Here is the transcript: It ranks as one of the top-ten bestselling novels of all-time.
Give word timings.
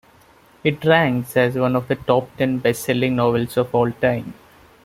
It 0.63 0.83
ranks 0.83 1.37
as 1.37 1.55
one 1.55 1.75
of 1.75 1.87
the 1.87 1.93
top-ten 1.95 2.59
bestselling 2.59 3.13
novels 3.13 3.55
of 3.55 3.75
all-time. 3.75 4.33